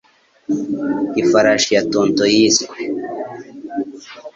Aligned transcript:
Ifarashi 1.21 1.71
ya 1.75 1.83
Tonto 1.91 2.23
Yiswe 2.33 2.75